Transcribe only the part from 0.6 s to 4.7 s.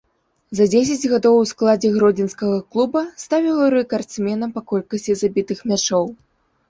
дзесяць гадоў у складзе гродзенскага клуба стаў яго рэкардсменам па